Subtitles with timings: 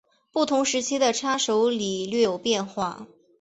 [0.31, 3.05] 不同时期的叉手礼略有变化。